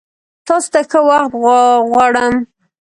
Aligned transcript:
تاسو 0.47 0.67
ته 0.73 0.79
ښه 0.89 0.99
وخت 1.07 1.33
غوړم! 1.91 2.33